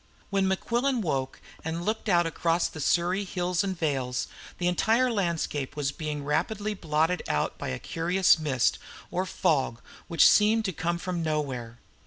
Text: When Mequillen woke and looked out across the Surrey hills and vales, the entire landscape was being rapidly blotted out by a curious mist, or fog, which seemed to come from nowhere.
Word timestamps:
When 0.31 0.47
Mequillen 0.47 1.01
woke 1.01 1.39
and 1.63 1.85
looked 1.85 2.09
out 2.09 2.25
across 2.25 2.67
the 2.67 2.79
Surrey 2.81 3.23
hills 3.23 3.63
and 3.63 3.77
vales, 3.77 4.27
the 4.57 4.67
entire 4.67 5.11
landscape 5.11 5.75
was 5.75 5.91
being 5.91 6.23
rapidly 6.25 6.73
blotted 6.73 7.21
out 7.27 7.59
by 7.59 7.67
a 7.67 7.77
curious 7.77 8.39
mist, 8.39 8.79
or 9.11 9.27
fog, 9.27 9.79
which 10.07 10.27
seemed 10.27 10.65
to 10.65 10.73
come 10.73 10.97
from 10.97 11.21
nowhere. 11.21 11.77